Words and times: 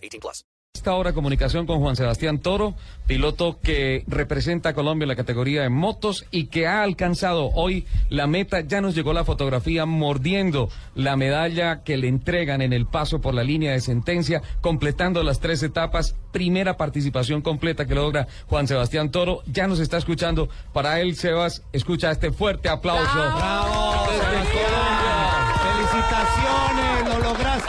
18 0.00 0.20
plus. 0.20 0.44
Esta 0.72 0.94
hora 0.94 1.12
comunicación 1.12 1.66
con 1.66 1.80
Juan 1.80 1.96
Sebastián 1.96 2.38
Toro, 2.38 2.74
piloto 3.06 3.58
que 3.60 4.04
representa 4.06 4.70
a 4.70 4.72
Colombia 4.72 5.04
en 5.04 5.08
la 5.08 5.16
categoría 5.16 5.62
de 5.62 5.68
motos 5.68 6.24
y 6.30 6.46
que 6.46 6.66
ha 6.66 6.82
alcanzado 6.82 7.50
hoy 7.54 7.86
la 8.08 8.26
meta. 8.26 8.60
Ya 8.60 8.80
nos 8.80 8.94
llegó 8.94 9.12
la 9.12 9.24
fotografía 9.24 9.84
mordiendo 9.84 10.70
la 10.94 11.16
medalla 11.16 11.82
que 11.82 11.98
le 11.98 12.08
entregan 12.08 12.62
en 12.62 12.72
el 12.72 12.86
paso 12.86 13.20
por 13.20 13.34
la 13.34 13.44
línea 13.44 13.72
de 13.72 13.80
sentencia, 13.80 14.42
completando 14.62 15.22
las 15.22 15.40
tres 15.40 15.62
etapas. 15.62 16.14
Primera 16.32 16.78
participación 16.78 17.42
completa 17.42 17.86
que 17.86 17.94
logra 17.94 18.28
Juan 18.46 18.66
Sebastián 18.66 19.10
Toro. 19.10 19.42
Ya 19.52 19.66
nos 19.66 19.80
está 19.80 19.98
escuchando. 19.98 20.48
Para 20.72 21.00
él, 21.00 21.14
Sebas, 21.16 21.62
escucha 21.72 22.10
este 22.10 22.30
fuerte 22.30 22.70
aplauso. 22.70 23.18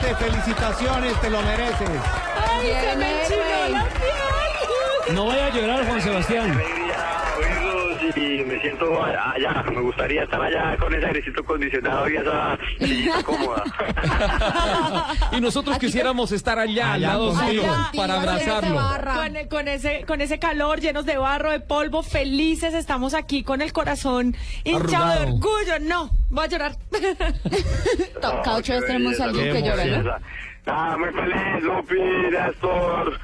Lograste, 0.01 0.15
felicitaciones, 0.15 1.21
te 1.21 1.29
lo 1.29 1.41
mereces. 1.41 1.89
No 5.13 5.25
vaya 5.25 5.45
a 5.47 5.49
llorar, 5.49 5.85
Juan 5.85 6.01
Sebastián. 6.01 6.80
Y 8.15 8.43
me 8.43 8.59
siento 8.61 9.03
allá. 9.03 9.63
Me 9.71 9.81
gustaría 9.81 10.23
estar 10.23 10.41
allá 10.41 10.77
con 10.77 10.93
ese 10.93 11.05
airecito 11.05 11.41
acondicionado 11.41 12.09
y 12.09 12.17
esa 12.17 12.57
sillita 12.79 13.23
cómoda. 13.23 13.63
y 15.31 15.41
nosotros 15.41 15.77
quisiéramos 15.77 16.31
estar 16.31 16.59
allá, 16.59 16.93
al 16.93 17.03
Allá 17.03 17.07
lado 17.13 17.35
suyo, 17.35 17.63
para 17.95 18.15
abrazarlo. 18.15 18.79
Con, 19.13 19.47
con 19.49 19.67
ese, 19.67 20.03
con 20.05 20.21
ese 20.21 20.39
calor 20.39 20.79
llenos 20.79 21.05
de 21.05 21.17
barro, 21.17 21.51
de 21.51 21.59
polvo, 21.59 22.03
felices, 22.03 22.73
estamos 22.73 23.13
aquí 23.13 23.43
con 23.43 23.61
el 23.61 23.73
corazón 23.73 24.35
hinchado 24.63 25.11
de 25.11 25.31
orgullo. 25.31 25.79
No, 25.81 26.11
voy 26.29 26.45
a 26.45 26.47
llorar. 26.47 26.75
Cada 28.21 28.55
ocho 28.55 28.73
veces 28.73 28.87
tenemos 28.87 29.19
alguien 29.19 29.53
que 29.53 29.61
llora, 29.61 29.85
¿no? 29.85 30.11
Ah, 30.67 30.95
muy 30.97 31.09
feliz, 31.09 31.63
Lupi, 31.63 31.95
Néstor, 32.31 33.19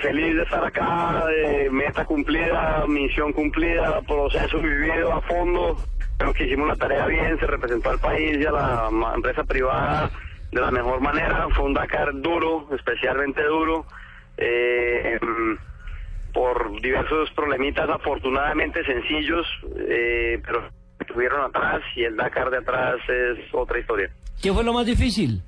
Feliz 0.00 0.34
de 0.36 0.42
estar 0.42 0.64
acá, 0.64 1.24
de 1.26 1.70
meta 1.70 2.04
cumplida, 2.04 2.84
misión 2.88 3.32
cumplida, 3.32 4.00
proceso 4.02 4.58
vivido 4.58 5.12
a 5.12 5.20
fondo. 5.22 5.76
Creo 6.18 6.32
que 6.32 6.44
hicimos 6.46 6.68
la 6.68 6.76
tarea 6.76 7.06
bien, 7.06 7.38
se 7.38 7.46
representó 7.46 7.90
al 7.90 7.98
país 8.00 8.36
y 8.38 8.44
a 8.44 8.50
la 8.50 8.90
empresa 9.14 9.44
privada 9.44 10.10
de 10.50 10.60
la 10.60 10.70
mejor 10.70 11.00
manera. 11.00 11.46
Fue 11.54 11.64
un 11.64 11.74
Dakar 11.74 12.12
duro, 12.20 12.68
especialmente 12.74 13.42
duro. 13.44 13.86
eh, 14.40 15.18
em, 15.20 15.58
por 16.32 16.80
diversos 16.80 17.28
problemitas 17.32 17.88
afortunadamente 17.90 18.84
sencillos, 18.84 19.44
eh, 19.88 20.40
pero 20.46 20.68
estuvieron 21.00 21.40
atrás 21.42 21.80
y 21.96 22.04
el 22.04 22.16
Dakar 22.16 22.50
de 22.50 22.58
atrás 22.58 22.96
es 23.08 23.52
otra 23.52 23.80
historia. 23.80 24.10
¿Qué 24.40 24.52
fue 24.52 24.62
lo 24.62 24.72
más 24.72 24.86
difícil? 24.86 25.42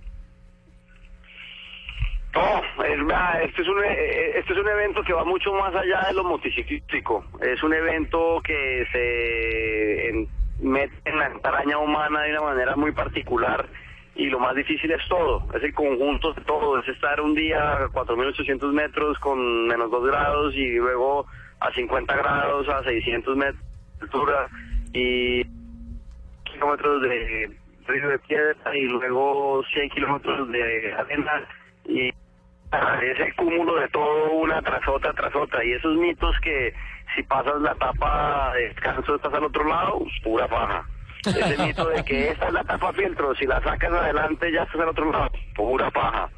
No, 2.32 2.62
es, 2.84 3.48
este 3.48 3.62
es 3.62 3.68
un 3.68 3.84
eh, 3.84 4.38
este 4.38 4.52
es 4.52 4.58
un 4.58 4.68
evento 4.68 5.02
que 5.02 5.12
va 5.12 5.24
mucho 5.24 5.52
más 5.54 5.74
allá 5.74 6.02
de 6.08 6.14
lo 6.14 6.24
motociclístico. 6.24 7.24
Es 7.40 7.62
un 7.62 7.74
evento 7.74 8.40
que 8.44 8.86
se 8.92 10.28
mete 10.64 10.94
en 11.04 11.18
la 11.18 11.26
entraña 11.26 11.78
humana 11.78 12.22
de 12.22 12.32
una 12.32 12.42
manera 12.42 12.76
muy 12.76 12.92
particular 12.92 13.66
y 14.14 14.26
lo 14.26 14.38
más 14.38 14.54
difícil 14.54 14.90
es 14.90 15.00
todo, 15.08 15.46
es 15.54 15.62
el 15.62 15.72
conjunto 15.72 16.32
de 16.34 16.42
todo, 16.42 16.78
es 16.78 16.88
estar 16.88 17.20
un 17.20 17.34
día 17.34 17.72
a 17.72 17.88
4.800 17.88 18.72
metros 18.72 19.18
con 19.18 19.66
menos 19.66 19.90
2 19.90 20.06
grados 20.06 20.54
y 20.54 20.72
luego 20.72 21.26
a 21.60 21.72
50 21.72 22.16
grados 22.16 22.68
a 22.68 22.82
600 22.84 23.36
metros 23.36 23.64
de 23.98 24.04
altura 24.04 24.48
y 24.92 25.44
kilómetros 26.44 27.02
de 27.02 27.50
río 27.86 28.08
de 28.08 28.18
piedra 28.18 28.76
y 28.76 28.82
luego 28.82 29.62
100 29.72 29.90
kilómetros 29.90 30.48
de 30.50 30.92
arena 30.92 31.48
es 33.02 33.20
el 33.20 33.34
cúmulo 33.36 33.76
de 33.76 33.88
todo 33.88 34.32
una 34.32 34.60
tras 34.62 34.86
otra 34.88 35.12
tras 35.12 35.34
otra 35.34 35.64
y 35.64 35.72
esos 35.72 35.96
mitos 35.96 36.34
que 36.42 36.72
si 37.14 37.22
pasas 37.24 37.60
la 37.60 37.72
etapa 37.72 38.52
de 38.54 38.68
descanso 38.68 39.16
estás 39.16 39.34
al 39.34 39.44
otro 39.44 39.64
lado, 39.64 40.04
pura 40.22 40.46
paja. 40.46 40.84
Ese 41.26 41.58
mito 41.66 41.86
de 41.88 42.02
que 42.04 42.28
esta 42.30 42.46
es 42.46 42.52
la 42.54 42.60
etapa 42.62 42.92
filtro, 42.94 43.34
si 43.34 43.44
la 43.44 43.60
sacas 43.62 43.92
adelante 43.92 44.50
ya 44.52 44.62
estás 44.62 44.80
al 44.80 44.88
otro 44.90 45.10
lado, 45.12 45.30
pura 45.54 45.90
paja. 45.90 46.28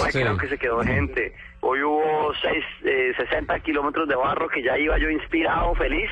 Hoy 0.00 0.10
Sí. 0.10 0.18
creo 0.20 0.36
que 0.36 0.48
se 0.48 0.58
quedó 0.58 0.80
gente. 0.82 1.32
Hoy 1.60 1.82
hubo 1.82 2.32
seis, 2.42 2.64
eh, 2.84 3.12
60 3.16 3.60
kilómetros 3.60 4.08
de 4.08 4.16
barro 4.16 4.48
que 4.48 4.62
ya 4.62 4.76
iba 4.78 4.98
yo 4.98 5.10
inspirado, 5.10 5.74
feliz, 5.76 6.10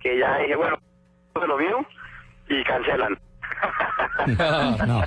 que 0.00 0.18
ya 0.18 0.36
dije, 0.38 0.56
bueno, 0.56 0.76
de 1.40 1.46
lo 1.46 1.56
mío, 1.56 1.86
y 2.48 2.62
cancelan. 2.64 3.18
No. 4.86 5.02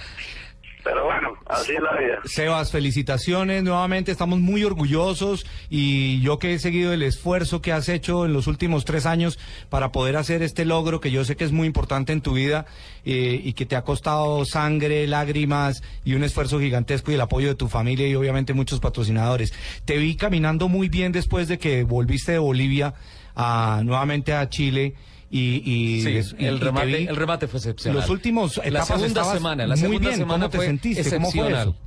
Pero 0.84 1.06
bueno, 1.06 1.34
así 1.46 1.72
es 1.72 1.82
la 1.82 1.98
vida. 1.98 2.20
Sebas, 2.26 2.72
felicitaciones 2.72 3.64
nuevamente, 3.64 4.12
estamos 4.12 4.40
muy 4.40 4.64
orgullosos 4.64 5.46
y 5.70 6.20
yo 6.22 6.40
que 6.40 6.54
he 6.54 6.60
seguido 6.60 6.92
el 6.92 7.04
esfuerzo 7.04 7.62
que 7.62 7.72
has 7.72 7.88
hecho 7.88 8.26
en 8.26 8.34
los 8.34 8.48
últimos 8.48 8.84
tres 8.84 9.06
años 9.06 9.40
para 9.70 9.92
poder 9.92 10.18
hacer 10.18 10.44
este 10.44 10.66
logro 10.66 11.00
que 11.00 11.12
yo 11.12 11.24
sé 11.24 11.38
que 11.38 11.46
es 11.46 11.54
muy 11.54 11.68
importante 11.68 12.12
en 12.12 12.22
tu 12.22 12.34
vida 12.34 12.66
eh, 13.06 13.40
y 13.44 13.54
que 13.54 13.66
te 13.66 13.76
ha 13.76 13.84
costado 13.84 14.44
sangre, 14.46 15.08
lágrimas 15.08 15.84
y 16.04 16.16
un 16.16 16.24
esfuerzo 16.24 16.60
gigantesco 16.60 17.12
y 17.12 17.16
el 17.16 17.22
apoyo 17.22 17.48
de 17.48 17.56
tu 17.56 17.70
familia 17.70 18.08
y 18.08 18.16
obviamente 18.16 18.54
muchos 18.54 18.80
patrocinadores. 18.80 19.54
Te 19.86 19.98
vi 19.98 20.16
caminando 20.16 20.68
muy 20.68 20.90
bien 20.90 21.12
después 21.14 21.48
de 21.48 21.60
que 21.60 21.84
volviste 21.84 22.34
de 22.34 22.40
Bolivia 22.40 22.94
a, 23.36 23.82
nuevamente 23.84 24.34
a 24.34 24.50
Chile. 24.50 24.96
Y, 25.36 25.64
y, 25.66 26.02
Sí, 26.02 26.36
y- 26.38 26.44
y 26.44 26.48
el 26.48 26.60
te 26.60 26.66
remate, 26.66 26.86
vi- 26.86 27.08
el 27.08 27.16
remate 27.16 27.48
fue 27.48 27.58
excepcional. 27.58 28.02
Los 28.02 28.10
últimos 28.12 28.58
la 28.58 28.64
etapas 28.68 28.88
segunda 29.02 29.24
semana, 29.24 29.64
la 29.66 29.70
muy 29.70 29.78
segunda 29.82 30.08
bien. 30.10 30.20
semana 30.20 30.40
¿Cómo 30.42 30.50
te 30.52 30.58
fue 30.58 30.66
sentiste? 30.68 31.02
¿Cómo 31.16 31.32
fue 31.32 31.42
excepcional. 31.42 31.68
eso? 31.70 31.78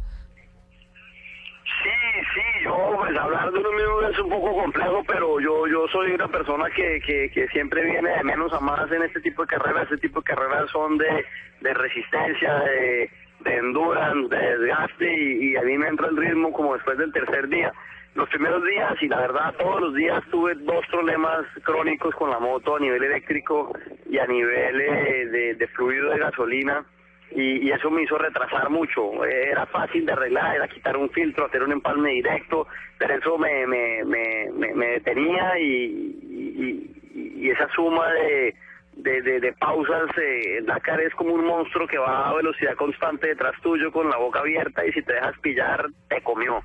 Sí, 2.35 2.65
yo, 2.65 2.97
pues 2.99 3.17
hablar 3.19 3.53
de 3.53 3.59
uno 3.61 3.71
mismo 3.73 4.03
es 4.11 4.19
un 4.19 4.29
poco 4.31 4.53
complejo, 4.63 5.03
pero 5.07 5.41
yo 5.41 5.67
yo 5.69 5.87
soy 5.93 6.11
una 6.13 6.29
persona 6.29 6.65
que, 6.75 7.01
que, 7.07 7.31
que 7.33 7.47
siempre 7.49 7.85
viene 7.85 8.11
de 8.11 8.25
menos 8.25 8.53
a 8.53 8.61
más 8.61 8.91
en 8.91 9.03
este 9.03 9.21
tipo 9.21 9.43
de 9.43 9.49
carreras. 9.49 9.85
Este 9.85 9.99
tipo 10.09 10.21
de 10.21 10.25
carreras 10.25 10.71
son 10.71 10.99
de, 10.99 11.25
de 11.61 11.75
resistencia, 11.75 12.55
de, 12.61 13.11
de 13.45 13.57
endurance, 13.57 14.35
de 14.35 14.59
desgaste, 14.59 15.05
y, 15.15 15.53
y 15.53 15.57
a 15.57 15.63
mí 15.63 15.79
me 15.79 15.89
entra 15.89 16.09
el 16.09 16.17
ritmo 16.17 16.53
como 16.53 16.75
después 16.75 16.99
del 16.99 17.13
tercer 17.13 17.49
día. 17.49 17.73
Los 18.17 18.31
primeros 18.31 18.65
días, 18.65 18.95
y 19.03 19.09
la 19.09 19.21
verdad 19.21 19.55
todos 19.59 19.79
los 19.81 19.95
días 19.95 20.23
tuve 20.31 20.55
dos 20.55 20.87
problemas 20.91 21.45
crónicos 21.63 22.15
con 22.15 22.31
la 22.31 22.39
moto 22.39 22.77
a 22.77 22.81
nivel 22.81 23.05
eléctrico 23.05 23.77
y 24.09 24.19
a 24.19 24.27
nivel 24.27 24.81
eh, 24.81 25.27
de, 25.27 25.55
de 25.55 25.67
fluido 25.69 26.09
de 26.09 26.19
gasolina 26.19 26.83
y, 27.31 27.71
eso 27.71 27.91
me 27.91 28.05
hizo 28.05 28.17
retrasar 28.17 28.71
mucho. 28.71 29.23
Era 29.25 29.67
fácil 29.67 30.07
de 30.07 30.13
arreglar, 30.13 30.57
era 30.57 30.69
quitar 30.69 30.97
un 30.97 31.11
filtro, 31.11 31.45
hacer 31.45 31.63
un 31.63 31.73
empalme 31.73 32.11
directo, 32.11 32.67
pero 32.99 33.15
eso 33.15 33.37
me, 33.37 33.67
me, 33.67 34.03
me, 34.05 34.51
me, 34.75 34.87
detenía 34.87 35.59
y, 35.59 36.93
esa 37.51 37.69
suma 37.75 38.11
de, 38.13 38.55
de, 38.97 39.41
de, 39.41 39.53
pausas, 39.53 40.09
eh, 40.17 40.61
Dakar 40.63 41.01
es 41.01 41.15
como 41.15 41.35
un 41.35 41.45
monstruo 41.45 41.87
que 41.87 41.99
va 41.99 42.29
a 42.29 42.35
velocidad 42.35 42.75
constante 42.77 43.29
detrás 43.29 43.55
tuyo 43.63 43.93
con 43.93 44.09
la 44.11 44.17
boca 44.17 44.41
abierta 44.41 44.85
y 44.87 44.93
si 44.93 45.03
te 45.03 45.13
dejas 45.13 45.39
pillar, 45.41 45.87
te 46.09 46.23
comió. 46.23 46.63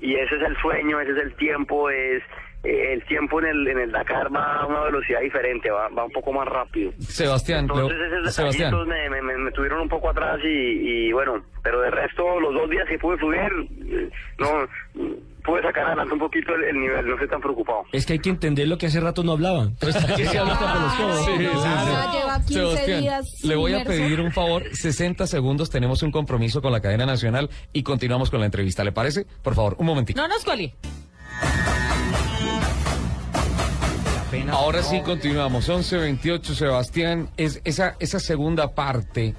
Y 0.00 0.14
ese 0.14 0.36
es 0.36 0.42
el 0.42 0.56
sueño, 0.58 1.00
ese 1.00 1.12
es 1.12 1.18
el 1.18 1.34
tiempo, 1.36 1.88
es 1.90 2.22
eh, 2.64 2.92
el 2.92 3.04
tiempo 3.06 3.40
en 3.40 3.46
el, 3.46 3.68
en 3.68 3.78
el 3.78 3.92
Dakar 3.92 4.34
va 4.34 4.56
a 4.60 4.66
una 4.66 4.80
velocidad 4.82 5.20
diferente, 5.20 5.70
va, 5.70 5.88
va 5.88 6.04
un 6.04 6.12
poco 6.12 6.32
más 6.32 6.46
rápido. 6.46 6.92
Sebastián, 6.98 7.60
Entonces 7.60 7.96
esos 8.20 8.34
Sebastián. 8.34 8.74
me, 8.86 9.08
me, 9.10 9.22
me- 9.22 9.52
tuvieron 9.52 9.80
un 9.80 9.88
poco 9.88 10.10
atrás 10.10 10.38
y, 10.44 10.48
y 11.08 11.12
bueno, 11.12 11.42
pero 11.62 11.80
de 11.80 11.90
resto 11.90 12.38
los 12.40 12.52
dos 12.54 12.68
días 12.68 12.86
que 12.88 12.98
pude 12.98 13.16
fluir, 13.18 13.50
eh, 13.88 14.10
no 14.38 14.68
pude 15.46 15.62
sacar 15.62 15.86
adelante 15.86 16.12
un 16.12 16.20
poquito 16.20 16.54
el, 16.54 16.64
el 16.64 16.80
nivel, 16.80 17.06
no 17.06 17.14
estoy 17.14 17.28
tan 17.28 17.40
preocupado. 17.40 17.84
Es 17.92 18.04
que 18.04 18.14
hay 18.14 18.18
que 18.18 18.30
entender 18.30 18.68
lo 18.68 18.76
que 18.76 18.86
hace 18.86 19.00
rato 19.00 19.22
no 19.22 19.32
hablaban. 19.32 19.68
Entonces, 19.68 20.04
¿qué 20.16 20.26
se 20.26 20.38
habla 20.38 20.54
hasta 20.54 20.74
los 20.74 20.92
codos? 20.94 21.24
Sí, 21.24 21.32
sí, 21.38 21.46
sí. 21.46 21.68
Ya 21.86 22.12
lleva 22.12 22.36
15 22.38 22.52
Sebastián, 22.52 23.00
días 23.00 23.44
le 23.44 23.56
voy 23.56 23.74
a 23.74 23.84
pedir 23.84 24.20
un 24.20 24.32
favor, 24.32 24.64
60 24.70 25.26
segundos, 25.26 25.70
tenemos 25.70 26.02
un 26.02 26.10
compromiso 26.10 26.60
con 26.60 26.72
la 26.72 26.80
cadena 26.80 27.06
nacional 27.06 27.48
y 27.72 27.82
continuamos 27.82 28.30
con 28.30 28.40
la 28.40 28.46
entrevista, 28.46 28.84
¿le 28.84 28.92
parece? 28.92 29.26
Por 29.42 29.54
favor, 29.54 29.76
un 29.78 29.86
momentito. 29.86 30.20
No 30.20 30.28
nos 30.28 30.44
cuelgue. 30.44 30.74
Ahora 34.50 34.82
sí 34.82 35.00
continuamos, 35.00 35.68
11.28, 35.68 36.42
Sebastián, 36.54 37.30
es 37.36 37.60
esa, 37.64 37.96
esa 38.00 38.20
segunda 38.20 38.74
parte 38.74 39.34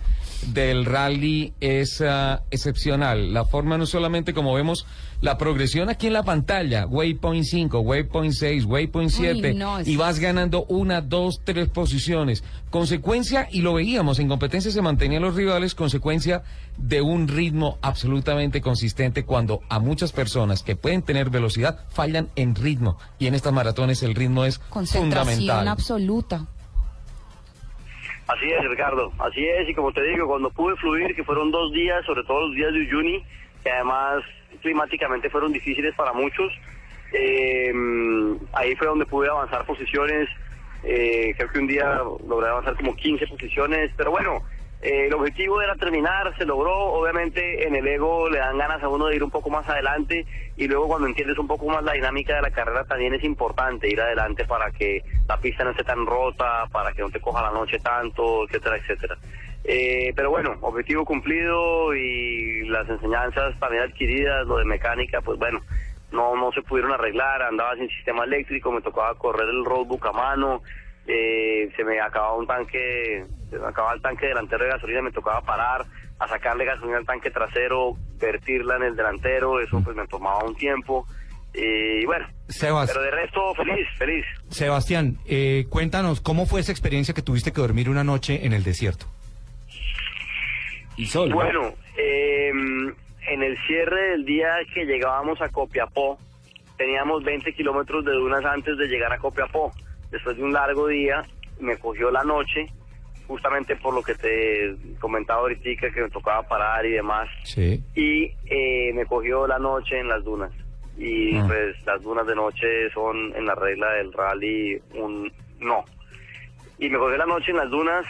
del 0.48 0.86
rally 0.86 1.53
es 1.60 2.01
ah, 2.01 2.44
excepcional. 2.51 3.33
La 3.33 3.45
forma 3.45 3.77
no 3.77 3.86
solamente 3.86 4.33
como 4.33 4.53
vemos 4.53 4.86
la 5.19 5.37
progresión 5.37 5.89
aquí 5.89 6.07
en 6.07 6.13
la 6.13 6.21
pantalla, 6.23 6.85
waypoint 6.85 7.43
5, 7.43 7.79
waypoint 7.79 8.33
6, 8.33 8.65
waypoint 8.65 9.09
7, 9.09 9.53
no, 9.55 9.79
es- 9.79 9.87
y 9.87 9.97
vas 9.97 10.19
ganando 10.19 10.65
una, 10.65 11.01
dos, 11.01 11.41
tres 11.43 11.69
posiciones. 11.69 12.43
Consecuencia, 12.69 13.47
y 13.51 13.61
lo 13.61 13.73
veíamos, 13.73 14.19
en 14.19 14.27
competencia 14.27 14.69
se 14.69 14.81
mantenían 14.81 15.23
los 15.23 15.33
rivales, 15.35 15.73
consecuencia 15.73 16.43
de 16.77 17.01
un 17.01 17.27
ritmo 17.27 17.79
absolutamente 17.81 18.61
consistente 18.61 19.25
cuando 19.25 19.61
a 19.69 19.79
muchas 19.79 20.11
personas 20.11 20.61
que 20.61 20.75
pueden 20.75 21.01
tener 21.01 21.31
velocidad 21.31 21.79
fallan 21.89 22.27
en 22.35 22.53
ritmo. 22.53 22.99
Y 23.17 23.25
en 23.25 23.33
estas 23.33 23.53
maratones 23.53 24.03
el 24.03 24.13
ritmo 24.13 24.45
es 24.45 24.59
Concentración 24.59 25.35
fundamental. 25.39 25.67
absoluta. 25.67 26.45
Así 28.27 28.45
es, 28.51 28.69
Ricardo, 28.69 29.11
así 29.19 29.39
es, 29.45 29.69
y 29.69 29.73
como 29.73 29.93
te 29.93 30.03
digo, 30.03 30.27
cuando 30.27 30.49
pude 30.49 30.75
fluir, 30.75 31.15
que 31.15 31.23
fueron 31.23 31.49
dos 31.49 31.71
días, 31.71 32.05
sobre 32.05 32.23
todo 32.23 32.47
los 32.47 32.55
días 32.55 32.73
de 32.73 32.79
Uyuni, 32.81 33.23
que 33.63 33.71
además 33.71 34.21
climáticamente 34.61 35.29
fueron 35.29 35.51
difíciles 35.51 35.94
para 35.95 36.13
muchos, 36.13 36.51
eh, 37.13 37.73
ahí 38.53 38.75
fue 38.75 38.88
donde 38.88 39.05
pude 39.05 39.29
avanzar 39.29 39.65
posiciones, 39.65 40.29
eh, 40.83 41.33
creo 41.38 41.49
que 41.49 41.59
un 41.59 41.67
día 41.67 42.01
logré 42.27 42.49
avanzar 42.49 42.75
como 42.75 42.95
15 42.95 43.27
posiciones, 43.27 43.91
pero 43.95 44.11
bueno, 44.11 44.44
eh, 44.81 45.07
el 45.07 45.13
objetivo 45.13 45.59
era 45.59 45.75
terminar, 45.75 46.35
se 46.38 46.45
logró, 46.45 46.75
obviamente 46.75 47.67
en 47.67 47.75
el 47.75 47.88
ego 47.88 48.29
le 48.29 48.38
dan 48.38 48.59
ganas 48.59 48.83
a 48.83 48.89
uno 48.89 49.07
de 49.07 49.15
ir 49.15 49.23
un 49.23 49.31
poco 49.31 49.49
más 49.49 49.67
adelante 49.67 50.25
y 50.55 50.67
luego 50.67 50.88
cuando 50.88 51.07
entiendes 51.07 51.39
un 51.39 51.47
poco 51.47 51.65
más 51.65 51.83
la 51.83 51.93
dinámica 51.93 52.35
de 52.35 52.43
la 52.43 52.51
carrera 52.51 52.83
también 52.83 53.13
es 53.15 53.23
importante 53.23 53.89
ir 53.89 54.00
adelante 54.00 54.45
para 54.45 54.69
que 54.71 55.03
la 55.27 55.38
pista 55.38 55.63
no 55.63 55.71
esté 55.71 55.83
tan 55.83 56.05
rota, 56.05 56.67
para 56.71 56.91
que 56.93 57.01
no 57.01 57.09
te 57.09 57.19
coja 57.19 57.41
la 57.41 57.51
noche 57.51 57.79
tanto, 57.79 58.45
etcétera, 58.45 58.77
etcétera. 58.77 59.17
Eh, 59.69 60.13
pero 60.15 60.29
bueno, 60.29 60.55
objetivo 60.61 61.03
cumplido 61.03 61.93
y 61.93 62.65
las 62.69 62.87
enseñanzas 62.87 63.59
también 63.59 63.83
adquiridas, 63.83 64.47
lo 64.47 64.57
de 64.57 64.65
mecánica, 64.65 65.19
pues 65.19 65.37
bueno, 65.37 65.59
no 66.13 66.37
no 66.37 66.53
se 66.53 66.61
pudieron 66.61 66.93
arreglar, 66.93 67.41
andaba 67.41 67.75
sin 67.75 67.89
sistema 67.89 68.23
eléctrico, 68.23 68.71
me 68.71 68.81
tocaba 68.81 69.13
correr 69.15 69.49
el 69.49 69.65
roadbook 69.65 70.05
a 70.05 70.13
mano, 70.13 70.61
eh, 71.05 71.69
se 71.75 71.83
me 71.83 71.99
acababa 71.99 72.35
un 72.37 72.47
tanque, 72.47 73.25
se 73.49 73.59
me 73.59 73.65
acababa 73.67 73.93
el 73.95 74.01
tanque 74.01 74.27
delantero 74.27 74.63
de 74.63 74.69
gasolina, 74.71 75.01
me 75.01 75.11
tocaba 75.11 75.41
parar 75.41 75.83
a 76.19 76.27
sacarle 76.29 76.63
gasolina 76.63 76.97
al 76.99 77.05
tanque 77.05 77.29
trasero, 77.29 77.97
vertirla 78.19 78.77
en 78.77 78.83
el 78.83 78.95
delantero, 78.95 79.59
eso 79.59 79.81
pues 79.83 79.97
me 79.97 80.07
tomaba 80.07 80.45
un 80.45 80.55
tiempo. 80.55 81.05
eh, 81.53 81.99
Y 82.03 82.05
bueno, 82.05 82.25
pero 82.87 83.01
de 83.01 83.11
resto 83.11 83.53
feliz, 83.55 83.85
feliz. 83.97 84.25
Sebastián, 84.47 85.17
eh, 85.25 85.65
cuéntanos 85.69 86.21
cómo 86.21 86.45
fue 86.45 86.61
esa 86.61 86.71
experiencia 86.71 87.13
que 87.13 87.21
tuviste 87.21 87.51
que 87.51 87.59
dormir 87.59 87.89
una 87.89 88.05
noche 88.05 88.45
en 88.45 88.53
el 88.53 88.63
desierto. 88.63 89.07
Y 90.97 91.05
sol. 91.05 91.31
Bueno, 91.31 91.73
eh, 91.97 92.49
en 92.49 93.44
el 93.44 93.57
cierre 93.67 94.11
del 94.11 94.25
día 94.25 94.49
que 94.73 94.85
llegábamos 94.85 95.39
a 95.41 95.49
Copiapó, 95.49 96.17
teníamos 96.77 97.23
20 97.23 97.53
kilómetros 97.53 98.03
de 98.05 98.11
dunas 98.13 98.44
antes 98.45 98.77
de 98.77 98.88
llegar 98.88 99.11
a 99.13 99.17
Copiapó. 99.17 99.71
Después 100.11 100.38
de 100.38 100.44
un 100.44 100.53
largo 100.53 100.88
día, 100.88 101.23
me 101.59 101.77
cogió 101.77 102.09
la 102.11 102.23
noche, 102.23 102.65
justamente 103.27 103.75
por 103.75 103.94
lo 103.94 104.01
que 104.01 104.15
te 104.15 104.75
comentaba 104.99 105.41
ahorita, 105.41 105.89
que 105.91 106.01
me 106.01 106.09
tocaba 106.09 106.44
parar 106.47 106.85
y 106.85 106.91
demás. 106.91 107.27
Sí. 107.43 107.83
Y 107.95 108.31
eh, 108.45 108.91
me 108.93 109.05
cogió 109.05 109.45
la 109.47 109.59
noche 109.59 110.00
en 110.00 110.07
las 110.07 110.23
dunas. 110.23 110.51
Y 110.97 111.35
Ah. 111.38 111.43
pues 111.47 111.75
las 111.85 112.01
dunas 112.01 112.25
de 112.25 112.35
noche 112.35 112.89
son 112.91 113.35
en 113.35 113.45
la 113.45 113.53
regla 113.53 113.91
del 113.93 114.11
rally 114.13 114.81
un 114.95 115.31
no. 115.59 115.83
Y 116.79 116.89
me 116.89 116.97
cogió 116.97 117.17
la 117.17 117.25
noche 117.25 117.51
en 117.51 117.57
las 117.57 117.69
dunas 117.69 118.05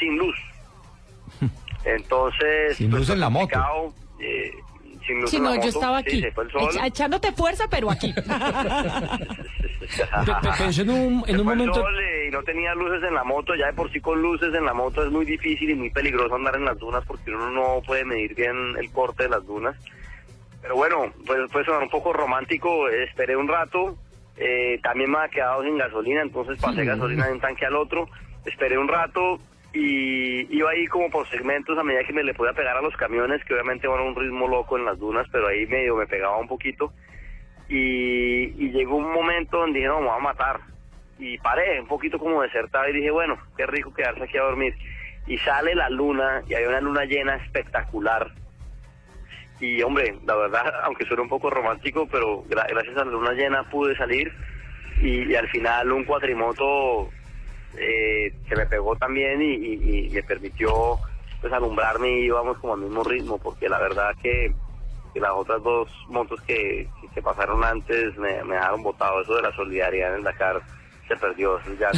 sin 0.00 0.16
luz. 0.16 0.34
Entonces... 1.84 2.76
Sin 2.76 2.90
pues, 2.90 3.00
luz 3.00 3.06
fue 3.08 3.14
en 3.14 3.20
la 3.20 3.30
moto. 3.30 3.94
eh, 4.20 4.52
sin 5.06 5.20
luz 5.20 5.30
Sí, 5.30 5.36
en 5.38 5.44
la 5.44 5.48
no, 5.50 5.54
yo 5.56 5.60
moto. 5.62 5.68
estaba 5.68 6.02
Sí, 6.02 6.24
aquí, 6.24 6.24
fue 6.34 6.46
echándote 6.86 7.32
fuerza, 7.32 7.64
pero 7.70 7.90
aquí. 7.90 8.12
Pe- 9.80 10.32
pe- 10.42 10.48
pensó 10.58 10.82
en 10.82 10.90
un, 10.90 11.24
en 11.26 11.40
un 11.40 11.44
fue 11.44 11.56
momento. 11.56 11.74
sol, 11.74 11.98
eh, 12.00 12.26
y 12.28 12.30
no 12.30 12.42
tenía 12.42 12.74
luces 12.74 13.02
en 13.02 13.14
la 13.14 13.24
moto, 13.24 13.54
ya 13.56 13.66
de 13.66 13.72
por 13.72 13.90
sí 13.90 14.00
con 14.00 14.20
luces 14.20 14.54
en 14.54 14.64
la 14.64 14.72
moto 14.74 15.02
es 15.04 15.10
muy 15.10 15.24
difícil 15.24 15.70
y 15.70 15.74
muy 15.74 15.90
peligroso 15.90 16.34
andar 16.34 16.54
en 16.56 16.64
las 16.64 16.78
dunas 16.78 17.02
porque 17.06 17.30
uno 17.34 17.50
no 17.50 17.82
puede 17.86 18.04
medir 18.04 18.34
bien 18.34 18.54
el 18.78 18.90
corte 18.92 19.24
de 19.24 19.30
las 19.30 19.44
dunas. 19.46 19.74
Pero 20.62 20.76
bueno, 20.76 21.10
pues 21.26 21.38
puede 21.50 21.64
sonar 21.64 21.82
un 21.82 21.88
poco 21.88 22.12
romántico, 22.12 22.88
esperé 22.88 23.34
un 23.36 23.48
rato, 23.48 23.96
eh, 24.36 24.78
también 24.82 25.10
me 25.10 25.16
había 25.18 25.30
quedado 25.30 25.62
sin 25.64 25.78
gasolina, 25.78 26.20
entonces 26.22 26.58
pasé 26.60 26.84
gasolina 26.84 27.26
de 27.26 27.32
un 27.32 27.40
tanque 27.40 27.64
al 27.66 27.74
otro, 27.76 28.08
esperé 28.44 28.76
un 28.78 28.86
rato 28.88 29.40
y 29.72 30.56
iba 30.56 30.70
ahí 30.70 30.86
como 30.88 31.10
por 31.10 31.28
segmentos 31.28 31.78
a 31.78 31.84
medida 31.84 32.02
que 32.04 32.12
me 32.12 32.24
le 32.24 32.34
podía 32.34 32.52
pegar 32.52 32.76
a 32.76 32.82
los 32.82 32.96
camiones, 32.96 33.44
que 33.44 33.54
obviamente 33.54 33.86
van 33.86 34.00
a 34.00 34.04
un 34.04 34.16
ritmo 34.16 34.48
loco 34.48 34.76
en 34.76 34.84
las 34.84 34.98
dunas, 34.98 35.26
pero 35.30 35.46
ahí 35.46 35.66
medio 35.66 35.94
me 35.96 36.06
pegaba 36.06 36.38
un 36.38 36.48
poquito. 36.48 36.92
Y, 37.68 38.46
llegó 38.70 38.96
un 38.96 39.12
momento 39.12 39.58
donde 39.58 39.78
dije, 39.78 39.88
no, 39.88 40.00
me 40.00 40.08
voy 40.08 40.16
a 40.16 40.22
matar. 40.22 40.60
Y 41.18 41.38
paré, 41.38 41.80
un 41.80 41.86
poquito 41.86 42.18
como 42.18 42.42
desertado, 42.42 42.88
y 42.88 42.94
dije, 42.94 43.10
bueno, 43.12 43.38
qué 43.56 43.66
rico 43.66 43.94
quedarse 43.94 44.24
aquí 44.24 44.36
a 44.38 44.42
dormir. 44.42 44.74
Y 45.26 45.38
sale 45.38 45.74
la 45.76 45.88
luna, 45.88 46.42
y 46.48 46.54
hay 46.54 46.64
una 46.64 46.80
luna 46.80 47.04
llena 47.04 47.36
espectacular. 47.36 48.32
Y 49.60 49.82
hombre, 49.82 50.16
la 50.26 50.34
verdad, 50.34 50.72
aunque 50.84 51.04
suene 51.04 51.22
un 51.22 51.28
poco 51.28 51.48
romántico, 51.48 52.08
pero 52.10 52.42
gra- 52.44 52.66
gracias 52.68 52.96
a 52.96 53.04
la 53.04 53.12
luna 53.12 53.32
llena 53.34 53.62
pude 53.70 53.96
salir. 53.96 54.32
Y, 55.00 55.30
y 55.30 55.36
al 55.36 55.48
final 55.48 55.92
un 55.92 56.04
cuatrimoto 56.04 57.08
eh, 57.78 57.99
se 58.50 58.56
me 58.56 58.66
pegó 58.66 58.94
también 58.96 59.40
y, 59.40 59.54
y- 59.54 60.06
y 60.06 60.10
me 60.10 60.22
permitió 60.24 60.98
pues 61.40 61.50
alumbrarme 61.54 62.10
y 62.20 62.24
íbamos 62.26 62.58
como 62.58 62.74
al 62.74 62.80
mismo 62.80 63.02
ritmo, 63.02 63.38
porque 63.38 63.66
la 63.68 63.78
verdad 63.78 64.10
que, 64.22 64.52
que 65.14 65.20
las 65.20 65.30
otras 65.32 65.62
dos 65.62 65.88
motos 66.08 66.38
que, 66.42 66.86
que, 67.00 67.08
que 67.14 67.22
pasaron 67.22 67.64
antes 67.64 68.14
me, 68.18 68.44
me 68.44 68.56
dejaron 68.56 68.82
botado. 68.82 69.22
Eso 69.22 69.36
de 69.36 69.42
la 69.42 69.52
solidaridad 69.56 70.10
en 70.10 70.16
el 70.16 70.22
Dakar 70.24 70.60
se 71.08 71.16
perdió. 71.16 71.58
Eso 71.60 71.70
ya 71.80 71.90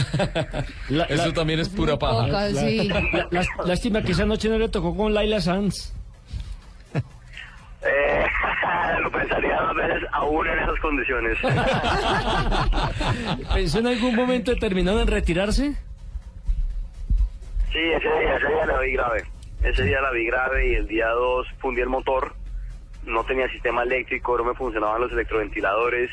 La- 0.91 1.05
Eso 1.07 1.27
la- 1.29 1.35
también 1.35 1.59
es 1.59 1.69
pura 1.71 1.99
paja. 1.99 2.27
Poca, 2.27 2.49
sí. 2.51 2.87
la- 2.89 3.27
la- 3.33 3.47
lástima 3.67 4.01
que 4.03 4.13
esa 4.13 4.27
noche 4.27 4.49
no 4.49 4.59
le 4.59 4.69
tocó 4.69 4.97
con 4.97 5.13
Laila 5.13 5.41
Sanz. 5.41 5.93
Eh, 7.85 8.25
lo 9.03 9.11
pensaría 9.11 9.61
dos 9.61 9.75
veces 9.75 10.09
aún 10.13 10.47
en 10.47 10.57
esas 10.61 10.79
condiciones. 10.81 11.37
¿Pensó 13.53 13.79
en 13.81 13.87
algún 13.89 14.15
momento 14.15 14.53
determinado 14.53 15.01
en 15.01 15.09
retirarse? 15.09 15.75
Sí, 17.73 17.79
ese 17.79 18.09
día, 18.21 18.37
ese 18.37 18.49
día 18.49 18.67
la 18.67 18.79
vi 18.81 18.93
grave. 18.93 19.25
Ese 19.63 19.85
día 19.85 20.01
la 20.03 20.11
vi 20.11 20.27
grave 20.27 20.69
y 20.69 20.75
el 20.75 20.87
día 20.87 21.09
2 21.09 21.47
fundí 21.59 21.81
el 21.81 21.89
motor. 21.89 22.35
No 23.05 23.25
tenía 23.25 23.49
sistema 23.49 23.83
eléctrico, 23.83 24.37
no 24.37 24.45
me 24.45 24.55
funcionaban 24.55 25.01
los 25.01 25.13
electroventiladores. 25.13 26.11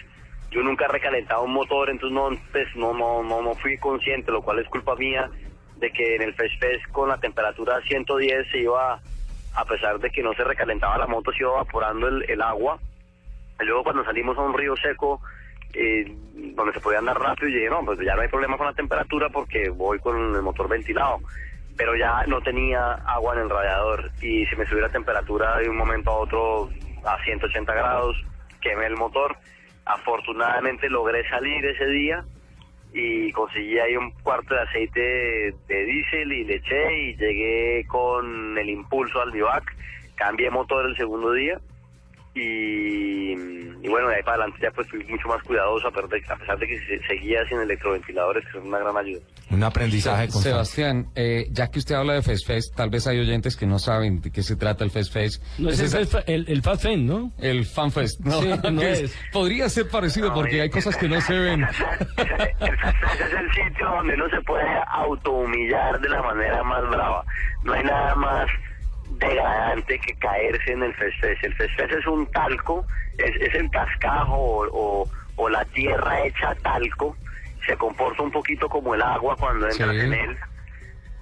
Yo 0.52 0.62
nunca 0.62 0.86
he 0.86 0.88
recalentado 0.88 1.44
un 1.44 1.54
motor, 1.54 1.90
entonces 1.90 2.16
no, 2.16 2.30
pues, 2.52 2.76
no, 2.76 2.94
no, 2.94 3.42
no, 3.42 3.54
fui 3.56 3.78
consciente, 3.78 4.32
lo 4.32 4.42
cual 4.42 4.60
es 4.60 4.68
culpa 4.70 4.96
mía 4.96 5.30
de 5.76 5.92
que 5.92 6.16
en 6.16 6.22
el 6.22 6.34
Fresh 6.34 6.60
Fest 6.60 6.88
con 6.92 7.10
la 7.10 7.18
temperatura 7.18 7.82
110 7.82 8.52
se 8.52 8.60
iba, 8.60 9.00
a 9.54 9.66
pesar 9.66 10.00
de 10.00 10.10
que 10.10 10.24
no 10.24 10.34
se 10.34 10.44
recalentaba 10.44 10.98
la 10.98 11.08
moto, 11.08 11.32
se 11.32 11.44
iba 11.44 11.52
evaporando 11.52 12.08
el, 12.08 12.26
el 12.30 12.42
agua. 12.42 12.80
Y 13.62 13.66
luego 13.66 13.84
cuando 13.84 14.04
salimos 14.06 14.38
a 14.38 14.42
un 14.42 14.58
río 14.58 14.76
seco, 14.78 15.22
eh, 15.74 16.06
donde 16.56 16.74
se 16.74 16.80
podía 16.80 17.00
andar 17.00 17.20
rápido, 17.20 17.50
y 17.50 17.56
dije, 17.56 17.70
no, 17.70 17.84
pues 17.84 18.00
ya 18.00 18.16
no 18.16 18.22
hay 18.22 18.28
problema 18.28 18.58
con 18.58 18.68
la 18.68 18.74
temperatura 18.74 19.30
porque 19.30 19.70
voy 19.70 20.00
con 20.00 20.36
el 20.36 20.42
motor 20.42 20.68
ventilado. 20.68 21.20
Pero 21.80 21.96
ya 21.96 22.26
no 22.28 22.42
tenía 22.42 22.96
agua 23.06 23.36
en 23.36 23.44
el 23.44 23.50
radiador 23.50 24.12
y 24.22 24.46
si 24.48 24.56
me 24.58 24.66
subiera 24.66 24.88
la 24.88 24.94
temperatura 24.94 25.58
de 25.60 25.70
un 25.70 25.78
momento 25.78 26.12
a 26.12 26.18
otro 26.18 26.70
a 27.06 27.24
180 27.24 27.74
grados, 27.74 28.18
quemé 28.60 28.86
el 28.88 28.98
motor. 28.98 29.38
Afortunadamente 29.86 30.90
logré 30.90 31.28
salir 31.30 31.66
ese 31.66 31.86
día 31.86 32.26
y 32.92 33.32
conseguí 33.32 33.80
ahí 33.80 33.96
un 33.96 34.12
cuarto 34.12 34.56
de 34.56 34.62
aceite 34.62 35.56
de 35.70 35.86
diésel 35.86 36.34
y 36.34 36.44
le 36.44 36.56
eché 36.56 36.98
y 36.98 37.16
llegué 37.16 37.86
con 37.88 38.58
el 38.58 38.70
impulso 38.70 39.22
al 39.22 39.32
bivac. 39.32 39.64
Cambié 40.16 40.50
motor 40.50 40.86
el 40.86 40.98
segundo 40.98 41.32
día 41.32 41.62
y, 42.34 43.09
y 43.90 43.92
bueno, 43.92 44.08
de 44.10 44.16
ahí 44.18 44.24
para 44.24 44.38
adelante 44.44 44.60
ya 44.62 44.72
pues 44.72 44.88
fui 44.90 45.04
mucho 45.06 45.28
más 45.28 45.42
cuidadoso 45.44 45.88
a 45.88 45.92
pesar 45.92 46.10
de, 46.10 46.24
a 46.30 46.36
pesar 46.38 46.60
de 46.60 46.68
que 46.68 46.80
se- 46.80 47.08
seguía 47.08 47.44
sin 47.50 47.60
electroventiladores, 47.60 48.46
que 48.46 48.52
son 48.52 48.68
una 48.68 48.78
gran 48.80 48.96
ayuda. 48.98 49.20
Un 49.50 49.64
aprendizaje 49.64 50.26
constante. 50.28 50.50
Sebastián, 50.50 51.08
eh, 51.16 51.48
ya 51.52 51.68
que 51.72 51.80
usted 51.80 51.96
habla 51.96 52.14
de 52.14 52.22
Fest 52.22 52.46
Fest, 52.46 52.76
tal 52.76 52.90
vez 52.92 53.08
hay 53.08 53.20
oyentes 53.20 53.58
que 53.58 53.66
no 53.66 53.80
saben 53.80 54.22
de 54.22 54.32
qué 54.32 54.44
se 54.44 54.56
trata 54.56 54.84
el 54.84 54.92
Fest 54.92 55.12
Fest. 55.12 55.44
No 55.58 55.70
es 55.70 55.80
Es 55.80 55.94
el, 55.96 56.04
esa- 56.04 56.20
el, 56.28 56.46
el 56.48 56.62
Fast 56.62 56.84
Fest, 56.84 56.98
¿no? 57.00 57.32
el 57.40 57.66
Fan 57.66 57.92
Fest. 57.92 58.20
No, 58.22 58.42
Sí, 58.42 58.48
no 58.72 58.82
es- 58.84 59.00
es. 59.02 59.18
podría 59.32 59.68
ser 59.70 59.88
parecido 59.90 60.28
No, 60.30 60.36
porque 60.36 60.58
eh, 60.58 60.62
hay 60.62 60.70
cosas 60.70 60.96
que 60.96 61.10
no 61.10 61.20
se 61.22 61.34
ven. 61.34 61.64
el 62.18 62.78
Fest 62.78 63.22
es 63.22 63.34
el 63.34 63.52
sitio 63.52 63.88
donde 63.90 64.16
no 64.18 64.30
se 64.30 64.40
puede 64.42 64.66
autohumillar 64.88 66.00
de 66.00 66.10
la 66.10 66.22
manera 66.22 66.64
más 66.64 66.88
brava. 66.90 67.24
No 67.64 67.74
hay 67.74 67.84
nada 67.84 68.16
más 68.16 68.48
degradante 69.20 70.00
que 70.00 70.14
caerse 70.16 70.72
en 70.72 70.84
el 70.84 70.94
Fest 70.96 71.24
El 71.44 71.54
Fest 71.56 71.80
es 71.80 72.08
un 72.08 72.26
talco, 72.32 72.86
es, 73.18 73.36
es 73.42 73.54
el 73.56 73.70
cascajo 73.70 74.36
o, 74.36 74.68
o- 75.04 75.10
o 75.36 75.50
la 75.50 75.64
tierra 75.66 76.26
hecha 76.26 76.54
talco. 76.56 77.16
Se 77.66 77.76
comporta 77.78 78.24
un 78.24 78.32
poquito 78.32 78.68
como 78.68 78.96
el 78.96 79.02
agua 79.02 79.36
cuando 79.38 79.68
entras 79.70 79.92
Sí. 79.96 80.00
en 80.02 80.14
él. 80.14 80.38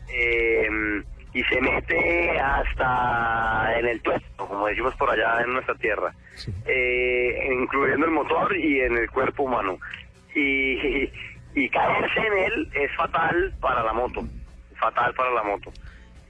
Eh, 0.10 1.04
y 1.34 1.44
se 1.44 1.62
mete 1.62 2.40
hasta 2.40 3.78
en 3.78 3.86
el 3.88 4.02
tuesto, 4.02 4.48
como 4.48 4.66
decimos 4.68 4.96
por 4.96 5.10
allá 5.12 5.42
en 5.44 5.54
nuestra 5.54 5.76
tierra, 5.76 6.12
eh, 6.66 7.50
incluyendo 7.54 8.06
el 8.06 8.12
motor 8.12 8.56
y 8.58 8.80
en 8.82 8.98
el 8.98 9.10
cuerpo 9.12 9.44
humano. 9.44 9.78
Y, 10.34 11.12
y 11.54 11.70
caerse 11.70 12.20
en 12.20 12.38
él 12.46 12.70
es 12.74 12.96
fatal 12.96 13.54
para 13.60 13.84
la 13.84 13.94
moto, 13.94 14.24
fatal 14.80 15.14
para 15.14 15.32
la 15.32 15.44
moto. 15.44 15.72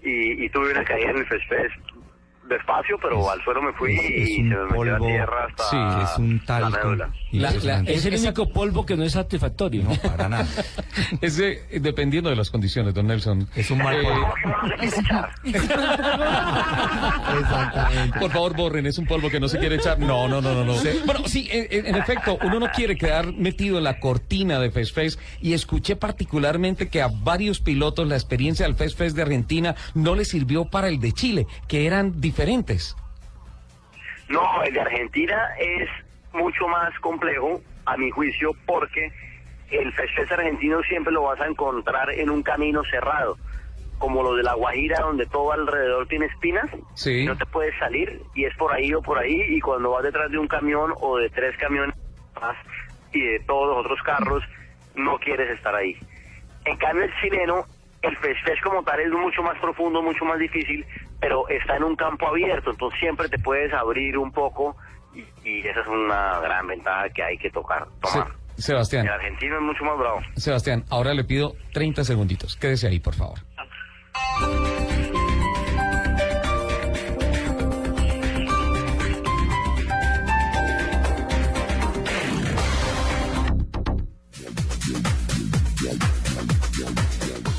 Y, 0.04 0.46
y 0.46 0.50
tuve 0.50 0.72
una 0.72 0.84
caída 0.84 1.12
en 1.12 1.18
el 1.18 1.27
Fest 1.27 1.50
despacio, 2.48 2.98
pero 3.01 3.30
al 3.30 3.42
suelo 3.44 3.62
me 3.62 3.74
fui 3.74 3.94
Es- 3.96 4.06
es 4.06 4.30
y 4.30 4.36
se 4.38 4.42
me 4.44 4.56
metió 4.63 4.84
la 4.86 4.98
polvo, 4.98 5.08
tierra 5.08 5.46
hasta 5.48 5.63
sí, 5.70 5.77
Es 6.12 6.18
un 6.20 6.38
la 6.38 6.46
talco. 6.46 6.77
médula. 6.88 7.10
La- 7.32 7.42
la- 7.42 7.48
impresionante. 7.48 7.94
Es 7.94 8.06
el 8.06 8.16
único 8.16 8.50
polvo 8.54 8.86
que 8.86 8.96
no 8.98 9.04
es 9.04 9.12
satisfactorio. 9.13 9.84
No, 9.84 9.96
para 9.96 10.30
nada. 10.30 10.48
Ese, 11.22 11.63
dependiendo 11.80 12.30
de 12.30 12.36
las 12.36 12.50
condiciones, 12.50 12.94
don 12.94 13.08
Nelson. 13.08 13.48
Es 13.56 13.70
un 13.72 13.80
mal 13.80 13.96
Eh, 13.96 14.04
polvo. 14.04 14.27
Porque 14.27 14.48
no 14.48 14.62
se 14.62 14.75
quiere 14.75 14.98
echar. 15.01 15.30
Exactamente. 17.39 18.20
Por 18.20 18.32
favor, 18.32 18.56
borren, 18.56 18.86
es 18.86 18.98
un 18.98 19.06
polvo 19.06 19.30
que 19.30 19.39
no 19.39 19.48
se 19.48 19.60
quiere 19.60 19.75
echar. 19.75 20.00
No, 20.00 20.27
no, 20.27 20.42
no, 20.42 20.54
no. 20.54 20.63
no. 20.63 20.74
Bueno, 21.06 21.22
sí, 21.27 21.48
en, 21.51 21.68
en- 21.80 21.86
en 21.88 21.96
efecto, 22.01 22.38
uno 22.44 22.60
no 22.60 22.68
quiere 22.72 22.96
quedar 22.98 23.34
metido 23.34 23.77
en 23.77 23.84
la 23.84 24.00
cortina 24.00 24.60
de 24.60 24.72
Fest 24.72 24.94
Fest 24.96 25.20
y 25.42 25.54
escuché 25.54 25.96
particularmente 25.96 26.89
que 26.89 27.01
a 27.01 27.08
varios 27.10 27.60
pilotos 27.60 28.08
la 28.08 28.16
experiencia 28.16 28.66
del 28.66 28.75
Fest 28.75 28.98
Fest 28.98 29.16
de 29.16 29.22
Argentina 29.24 29.75
no 29.94 30.16
les 30.16 30.30
sirvió 30.30 30.66
para 30.66 30.88
el 30.88 31.00
de 31.00 31.12
Chile, 31.12 31.48
que 31.68 31.86
eran 31.86 32.22
diferentes. 32.22 32.37
No, 34.29 34.62
el 34.63 34.74
de 34.74 34.82
Argentina 34.82 35.50
es 35.60 35.89
mucho 36.34 36.67
más 36.67 36.98
complejo, 37.00 37.62
a 37.86 37.96
mi 37.98 38.12
juicio, 38.12 38.51
porque 38.65 39.12
el 39.72 39.91
Fest 39.94 40.32
argentino 40.32 40.82
siempre 40.84 41.13
lo 41.13 41.24
vas 41.24 41.39
a 41.39 41.48
encontrar 41.48 42.10
en 42.12 42.29
un 42.29 42.44
camino 42.44 42.84
cerrado, 42.84 43.38
como 43.98 44.22
lo 44.22 44.36
de 44.36 44.44
la 44.44 44.53
Guajira, 44.56 45.00
donde 45.00 45.25
todo 45.25 45.53
alrededor 45.53 46.08
tiene 46.08 46.25
espinas, 46.27 46.70
Sí. 46.96 47.22
y 47.22 47.25
no 47.25 47.38
te 47.38 47.46
puedes 47.46 47.77
salir, 47.79 48.22
y 48.36 48.44
es 48.46 48.56
por 48.58 48.74
ahí 48.74 48.94
o 48.94 49.01
por 49.01 49.17
ahí, 49.17 49.41
y 49.48 49.60
cuando 49.62 49.91
vas 49.91 50.03
detrás 50.03 50.29
de 50.29 50.38
un 50.38 50.48
camión 50.48 50.94
o 51.00 51.17
de 51.17 51.29
tres 51.29 51.56
camiones 51.58 51.96
más 52.39 52.56
y 53.13 53.22
de 53.22 53.39
todos 53.48 53.67
los 53.70 53.86
otros 53.86 54.01
carros, 54.03 54.44
no 54.96 55.17
quieres 55.20 55.50
estar 55.51 55.74
ahí. 55.74 55.98
En 56.65 56.75
cambio, 56.77 57.06
el 57.06 57.13
chileno, 57.22 57.65
el 58.01 58.17
festejo 58.17 58.70
como 58.70 58.84
tal 58.84 59.00
es 59.00 59.12
mucho 59.12 59.41
más 59.41 59.58
profundo, 59.60 60.01
mucho 60.01 60.25
más 60.25 60.38
difícil, 60.39 60.86
pero 61.19 61.47
está 61.50 61.77
en 61.77 61.83
un 61.83 61.95
campo 61.95 62.27
abierto, 62.27 62.71
entonces 62.71 63.00
siempre 63.00 63.27
te 63.29 63.39
puedes 63.39 63.74
abrir 63.74 64.17
un 64.17 64.31
poco 64.31 64.75
y, 65.15 65.24
y 65.47 65.59
esa 65.67 65.81
es 65.81 65.88
una 65.88 66.39
gran 66.39 66.67
ventaja 66.67 67.09
que 67.09 67.24
hay 67.24 67.38
que 67.38 67.50
tocar, 67.50 67.88
Se- 68.03 68.12
tomar. 68.13 68.31
Sebastián, 68.57 69.05
El 69.05 69.12
argentino 69.13 69.55
es 69.57 69.62
mucho 69.62 69.83
más 69.83 69.97
bravo. 70.00 70.19
Sebastián, 70.36 70.83
ahora 70.89 71.13
le 71.13 71.24
pido 71.24 71.53
30 71.74 72.03
segunditos. 72.03 72.55
Quédese 72.57 72.88
ahí, 72.88 73.00
por 73.00 73.13
favor. 73.13 73.38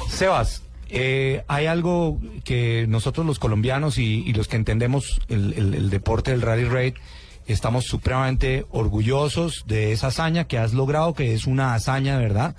Sebas, 0.08 0.62
eh, 0.90 1.45
hay 1.49 1.66
algo 1.66 2.18
que 2.45 2.87
nosotros 2.88 3.26
los 3.26 3.38
colombianos 3.38 3.99
y, 3.99 4.33
los 4.33 4.49
que 4.49 4.57
entendemos 4.57 5.21
el, 5.28 5.90
deporte 5.90 6.30
del 6.30 6.42
rally 6.42 6.64
raid 6.64 6.95
estamos 7.47 7.85
supremamente 7.85 8.64
orgullosos 8.71 9.64
de 9.66 9.92
esa 9.92 10.09
hazaña 10.09 10.45
que 10.45 10.59
has 10.59 10.75
logrado, 10.75 11.14
que 11.14 11.35
es 11.35 11.47
una 11.47 11.75
hazaña, 11.75 12.18
¿verdad? 12.18 12.57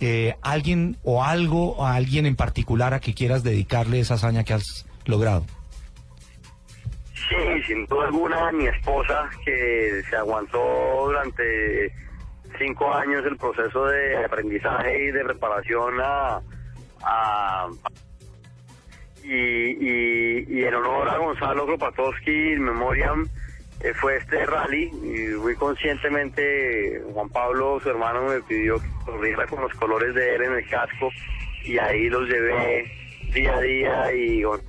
Eh, 0.00 0.36
¿Alguien 0.42 0.96
o 1.02 1.24
algo, 1.24 1.84
a 1.84 1.94
alguien 1.94 2.26
en 2.26 2.36
particular 2.36 2.94
a 2.94 3.00
que 3.00 3.14
quieras 3.14 3.42
dedicarle 3.42 4.00
esa 4.00 4.14
hazaña 4.14 4.44
que 4.44 4.54
has 4.54 4.86
logrado? 5.06 5.44
Sí, 7.14 7.62
sin 7.66 7.84
duda 7.86 8.06
alguna, 8.06 8.52
mi 8.52 8.66
esposa, 8.66 9.28
que 9.44 10.02
se 10.08 10.16
aguantó 10.16 10.58
durante 11.06 11.92
cinco 12.58 12.92
años 12.94 13.24
el 13.26 13.36
proceso 13.36 13.86
de 13.86 14.24
aprendizaje 14.24 15.04
y 15.04 15.10
de 15.10 15.24
preparación 15.24 15.94
a... 16.00 16.40
a- 17.02 17.68
y, 19.22 19.30
y, 19.30 20.64
en 20.64 20.74
honor 20.74 21.08
a 21.08 21.18
Gonzalo 21.18 21.66
Kropatowski, 21.66 22.52
in 22.52 22.62
memoriam, 22.64 23.28
eh, 23.80 23.92
fue 23.94 24.16
este 24.16 24.44
rally 24.46 24.84
y 25.02 25.36
muy 25.38 25.54
conscientemente 25.56 27.02
Juan 27.12 27.28
Pablo, 27.28 27.78
su 27.82 27.90
hermano, 27.90 28.22
me 28.28 28.40
pidió 28.42 28.76
que 28.80 28.88
corriera 29.04 29.46
con 29.46 29.60
los 29.60 29.72
colores 29.74 30.14
de 30.14 30.34
él 30.36 30.42
en 30.44 30.52
el 30.54 30.68
casco 30.68 31.10
y 31.64 31.78
ahí 31.78 32.08
los 32.08 32.28
llevé 32.28 32.90
día 33.34 33.54
a 33.54 33.60
día 33.60 34.12
y 34.14 34.42
Gon- 34.42 34.62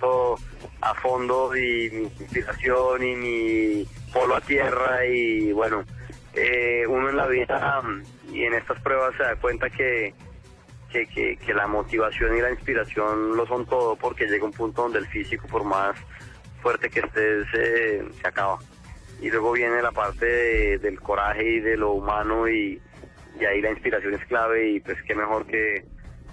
todo 0.00 0.36
a 0.80 0.94
fondo 0.94 1.54
y 1.56 1.90
mi 1.90 2.02
inspiración 2.04 3.02
y 3.02 3.16
mi 3.16 3.86
polo 4.12 4.36
a 4.36 4.40
tierra 4.40 5.04
y 5.04 5.52
bueno, 5.52 5.84
eh, 6.34 6.84
uno 6.88 7.10
en 7.10 7.16
la 7.16 7.26
vida 7.26 7.82
y 8.32 8.44
en 8.44 8.54
estas 8.54 8.80
pruebas 8.80 9.14
se 9.16 9.24
da 9.24 9.36
cuenta 9.36 9.68
que, 9.70 10.14
que, 10.90 11.06
que, 11.06 11.36
que 11.36 11.54
la 11.54 11.66
motivación 11.66 12.36
y 12.36 12.40
la 12.40 12.50
inspiración 12.50 13.36
lo 13.36 13.46
son 13.46 13.66
todo 13.66 13.96
porque 13.96 14.26
llega 14.26 14.44
un 14.44 14.52
punto 14.52 14.82
donde 14.82 14.98
el 15.00 15.06
físico 15.06 15.46
por 15.48 15.64
más 15.64 15.96
fuerte 16.62 16.88
que 16.90 17.00
estés 17.00 17.46
eh, 17.54 18.02
se 18.20 18.26
acaba. 18.28 18.58
Y 19.20 19.30
luego 19.30 19.52
viene 19.52 19.82
la 19.82 19.92
parte 19.92 20.24
de- 20.26 20.78
del 20.78 21.00
coraje 21.00 21.44
y 21.44 21.60
de 21.60 21.76
lo 21.76 21.92
humano 21.92 22.48
y, 22.48 22.80
y 23.40 23.44
ahí 23.44 23.60
la 23.60 23.70
inspiración 23.70 24.14
es 24.14 24.24
clave 24.26 24.70
y 24.70 24.80
pues 24.80 24.96
qué 25.02 25.14
mejor 25.14 25.46
que 25.46 25.84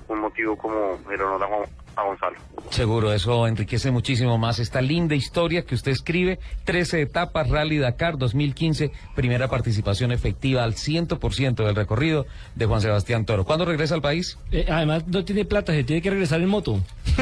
un 0.07 0.19
motivo 0.19 0.55
como 0.57 0.99
el 1.11 1.21
honor 1.21 1.43
a, 1.43 1.47
Juan- 1.47 1.69
a 1.95 2.03
Gonzalo. 2.03 2.35
Seguro, 2.69 3.13
eso 3.13 3.47
enriquece 3.47 3.91
muchísimo 3.91 4.37
más 4.37 4.59
esta 4.59 4.81
linda 4.81 5.15
historia 5.15 5.63
que 5.65 5.75
usted 5.75 5.91
escribe. 5.91 6.39
13 6.65 7.01
etapas, 7.01 7.49
Rally 7.49 7.77
Dakar 7.77 8.17
2015, 8.17 8.91
primera 9.15 9.47
participación 9.47 10.11
efectiva 10.11 10.63
al 10.63 10.73
100% 10.73 11.55
del 11.65 11.75
recorrido 11.75 12.25
de 12.55 12.65
Juan 12.65 12.81
Sebastián 12.81 13.25
Toro. 13.25 13.45
¿Cuándo 13.45 13.65
regresa 13.65 13.95
al 13.95 14.01
país? 14.01 14.37
Eh, 14.51 14.65
además, 14.69 15.07
no 15.07 15.23
tiene 15.25 15.45
plata, 15.45 15.71
se 15.73 15.83
tiene 15.83 16.01
que 16.01 16.09
regresar 16.09 16.41
en 16.41 16.49
moto. 16.49 16.79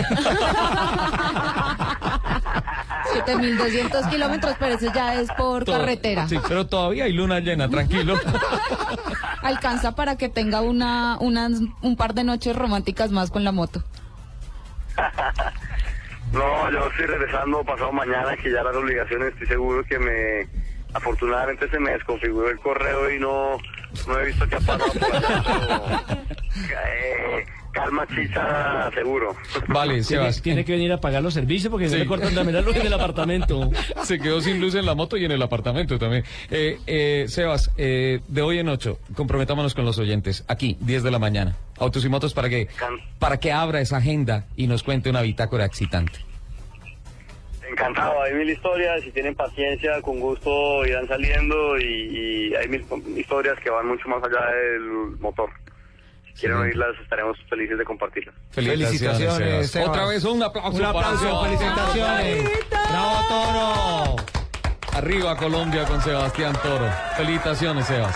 7.200 3.14 4.10
kilómetros, 4.10 4.56
pero 4.60 4.76
eso 4.76 4.92
ya 4.94 5.16
es 5.20 5.30
por 5.38 5.66
Todo- 5.66 5.78
carretera. 5.80 6.28
Sí, 6.28 6.38
pero 6.48 6.66
todavía 6.66 7.04
hay 7.06 7.14
luna 7.14 7.40
llena, 7.40 7.70
tranquilo. 7.70 8.16
Alcanza 9.44 9.94
para 9.94 10.16
que 10.18 10.30
tenga 10.30 10.62
una, 10.62 11.18
unas- 11.20 11.62
un 11.82 11.96
par 11.96 12.14
de 12.14 12.24
noches 12.24 12.56
románticas 12.56 13.12
más 13.12 13.30
con 13.30 13.44
la 13.44 13.52
moto. 13.52 13.84
No, 16.34 16.72
yo 16.72 16.88
estoy 16.88 17.06
regresando 17.06 17.64
pasado 17.64 17.92
mañana, 17.92 18.36
que 18.36 18.52
ya 18.52 18.64
las 18.64 18.76
obligaciones 18.76 19.34
estoy 19.34 19.48
seguro 19.48 19.84
que 19.84 20.00
me... 20.00 20.48
Afortunadamente 20.96 21.70
se 21.70 21.80
me 21.80 21.92
desconfiguró 21.92 22.50
el 22.50 22.60
correo 22.60 23.12
y 23.12 23.20
no, 23.20 23.58
no 24.08 24.20
he 24.20 24.26
visto 24.26 24.48
que 24.48 24.56
ha 24.56 24.60
pasado 24.60 24.92
por 24.94 25.16
allá, 25.16 25.44
pero, 25.44 26.26
eh, 26.86 27.46
calma 27.74 28.06
chicha 28.08 28.90
seguro. 28.94 29.36
Vale, 29.68 29.94
Tiene, 29.96 30.04
Sebas. 30.04 30.42
tiene 30.42 30.64
que 30.64 30.72
venir 30.74 30.92
a 30.94 31.02
pagar 31.02 31.22
los 31.24 31.34
servicios 31.34 31.70
porque 31.72 31.88
Sí. 31.90 31.94
no 31.96 32.00
le 32.00 32.06
cortan 32.06 32.34
la 32.54 32.62
luz 32.62 32.76
en 32.78 32.86
el 32.88 32.94
apartamento. 32.94 33.70
Se 34.04 34.20
quedó 34.20 34.40
sin 34.42 34.62
luz 34.62 34.76
en 34.76 34.86
la 34.86 34.96
moto 34.96 35.18
y 35.18 35.26
en 35.26 35.32
el 35.32 35.42
apartamento 35.42 35.98
también. 36.00 36.24
Eh, 36.52 36.78
eh, 36.88 37.26
Sebas, 37.28 37.72
eh, 37.78 38.22
de 38.28 38.42
hoy 38.42 38.60
en 38.60 38.70
ocho, 38.70 39.00
comprometámonos 39.16 39.74
con 39.74 39.84
los 39.86 39.98
oyentes. 39.98 40.46
Aquí, 40.48 40.78
10 40.80 41.04
de 41.04 41.12
la 41.12 41.20
mañana. 41.20 41.56
Autos 41.80 42.06
y 42.06 42.10
motos 42.10 42.34
para 42.34 42.48
que, 42.50 42.68
para 43.20 43.38
que 43.40 43.52
abra 43.52 43.82
esa 43.82 43.98
agenda 43.98 44.46
y 44.56 44.68
nos 44.68 44.84
cuente 44.84 45.10
una 45.10 45.22
bitácora 45.22 45.66
excitante. 45.66 46.20
Encantado, 47.70 48.22
hay 48.22 48.34
mil 48.36 48.50
historias, 48.50 49.02
si 49.02 49.12
tienen 49.12 49.34
paciencia, 49.34 50.00
con 50.02 50.20
gusto 50.20 50.86
irán 50.86 51.08
saliendo 51.08 51.78
y, 51.80 52.50
y 52.52 52.56
hay 52.56 52.68
mil 52.68 52.86
historias 53.18 53.58
que 53.64 53.70
van 53.72 53.88
mucho 53.88 54.08
más 54.10 54.22
allá 54.24 54.46
del 54.54 55.18
motor. 55.20 55.50
Quieren 56.40 56.58
oírlas, 56.58 56.90
estaremos 57.02 57.38
felices 57.50 57.78
de 57.78 57.86
compartirlas. 57.86 58.36
Felicitaciones, 58.52 59.38
Sebas. 59.38 59.70
Sebas. 59.70 59.90
Otra 59.90 60.06
vez 60.08 60.24
un 60.26 60.44
aplauso. 60.44 60.78
Un 60.78 60.86
aplauso, 60.86 61.42
para 61.42 61.58
felicitaciones. 61.58 62.52
¡Bravo, 62.70 63.20
Toro! 63.30 64.16
Arriba 64.94 65.36
Colombia 65.38 65.86
con 65.86 66.02
Sebastián 66.02 66.54
Toro. 66.62 66.90
Felicitaciones, 67.18 67.86
Sebas. 67.86 68.16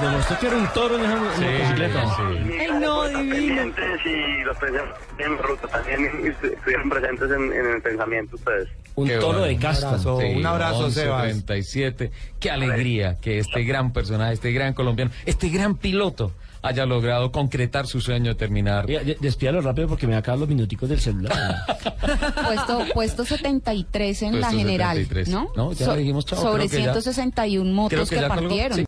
Demostró 0.00 0.38
que 0.40 0.46
era 0.48 0.56
un 0.56 0.66
toro 0.72 0.96
en 0.96 1.04
esa 1.04 1.16
motocicleta. 1.16 2.16
Ay, 2.18 2.68
no, 2.80 3.08
divino. 3.08 3.62
Y 4.04 4.42
los 4.42 4.56
presentes 4.56 4.96
en 5.18 5.38
ruta 5.38 5.68
también 5.68 6.34
estuvieron 6.42 6.90
presentes 6.90 7.30
en, 7.30 7.52
en 7.52 7.74
el 7.74 7.82
pensamiento 7.82 8.36
ustedes. 8.36 8.68
Un 8.96 9.08
Qué 9.08 9.14
toro 9.16 9.38
bueno. 9.38 9.44
de 9.44 9.56
casta. 9.56 9.88
abrazo. 9.90 10.16
un 10.16 10.46
abrazo, 10.46 10.90
Sebas. 10.90 11.22
37. 11.22 12.10
Qué 12.40 12.50
alegría 12.50 13.16
que 13.20 13.38
este 13.38 13.62
gran 13.62 13.92
personaje, 13.92 14.32
este 14.34 14.52
gran 14.52 14.74
colombiano, 14.74 15.10
este 15.26 15.48
gran 15.48 15.76
piloto 15.76 16.32
haya 16.64 16.86
logrado 16.86 17.30
concretar 17.30 17.86
su 17.86 18.00
sueño 18.00 18.30
de 18.30 18.34
terminar. 18.36 18.86
Oiga, 18.86 19.02
de- 19.04 19.16
Despídalo 19.20 19.60
rápido 19.60 19.86
porque 19.88 20.06
me 20.06 20.16
acaban 20.16 20.40
los 20.40 20.48
minuticos 20.48 20.88
del 20.88 20.98
celular. 21.00 21.32
Puesto, 22.46 22.84
puesto 22.94 23.24
73 23.24 24.22
en 24.22 24.40
la 24.40 24.48
Puesto 24.48 24.58
general, 24.58 24.96
73. 24.96 25.28
¿no? 25.28 25.48
No, 25.56 25.72
ya 25.72 25.92
le 25.92 25.98
dijimos 26.00 26.24
chao, 26.26 26.40
Sobre 26.40 26.66
creo 26.66 26.70
que 26.70 26.76
ya- 26.86 26.92
161 26.92 27.62
Creo 27.62 27.74
motos 27.74 28.08
que 28.10 28.16
que, 28.16 28.20
ya 28.22 28.28
colgó. 28.28 28.42
partieron. 28.42 28.78
Sí. 28.78 28.84